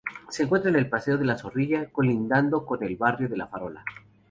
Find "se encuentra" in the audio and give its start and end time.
0.29-0.71